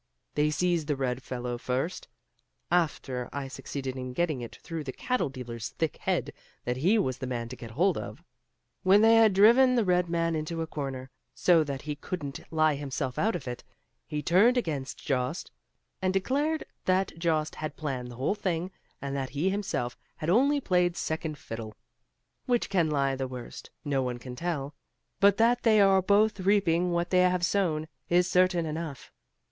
They 0.33 0.49
seized 0.49 0.87
the 0.87 0.95
red 0.95 1.21
fellow 1.21 1.59
first, 1.59 2.07
after 2.71 3.29
I 3.31 3.47
succeeded 3.47 3.95
in 3.95 4.13
getting 4.13 4.41
it 4.41 4.55
through 4.55 4.83
the 4.83 4.91
cattle 4.91 5.29
dealer's 5.29 5.69
thick 5.69 5.97
head 5.97 6.33
that 6.65 6.77
he 6.77 6.97
was 6.97 7.19
the 7.19 7.27
man 7.27 7.49
to 7.49 7.55
get 7.55 7.69
hold 7.69 7.99
of. 7.99 8.23
When 8.81 9.01
they 9.03 9.13
had 9.17 9.31
driven 9.31 9.75
the 9.75 9.85
red 9.85 10.09
man 10.09 10.33
into 10.35 10.63
a 10.63 10.65
corner, 10.65 11.11
so 11.35 11.63
that 11.65 11.83
he 11.83 11.95
couldn't 11.95 12.39
lie 12.51 12.73
himself 12.73 13.19
out 13.19 13.35
of 13.35 13.47
it, 13.47 13.63
he 14.07 14.23
turned 14.23 14.57
against 14.57 14.97
Jost, 15.05 15.51
and 16.01 16.11
declared 16.11 16.63
that 16.85 17.11
Jost 17.19 17.53
had 17.53 17.77
planned 17.77 18.09
the 18.09 18.15
whole 18.15 18.33
thing 18.33 18.71
and 19.03 19.15
that 19.15 19.29
he 19.29 19.51
himself 19.51 19.95
had 20.15 20.31
only 20.31 20.59
played 20.59 20.97
second 20.97 21.37
fiddle. 21.37 21.75
Which 22.47 22.71
can 22.71 22.89
lie 22.89 23.15
the 23.15 23.27
worst, 23.27 23.69
no 23.85 24.01
one 24.01 24.17
can 24.17 24.35
tell, 24.35 24.73
but 25.19 25.37
that 25.37 25.61
they 25.61 25.79
are 25.79 26.01
both 26.01 26.39
reaping 26.39 26.89
what 26.91 27.11
they 27.11 27.19
have 27.19 27.45
sown, 27.45 27.87
is 28.09 28.27
certain 28.27 28.65
enough. 28.65 29.11